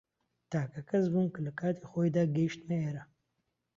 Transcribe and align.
تاکە 0.51 0.81
کەس 0.89 1.05
بووم 1.13 1.27
کە 1.33 1.39
لە 1.45 1.51
کاتی 1.59 1.87
خۆیدا 1.89 2.23
گەیشتمە 2.35 2.77
ئێرە. 2.83 3.03